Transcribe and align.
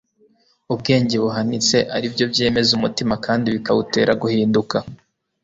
ubwenge 0.73 1.15
buhanitse 1.23 1.77
ari 1.95 2.07
byo 2.13 2.25
byemeza 2.31 2.69
umutima 2.77 3.13
kandi 3.25 3.47
bikawutera 3.55 4.11
guhinduka 4.21 4.77